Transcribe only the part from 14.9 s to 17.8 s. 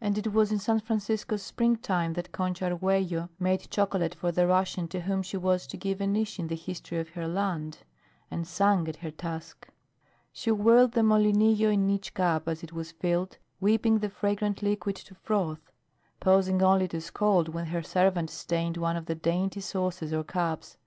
to froth; pausing only to scold when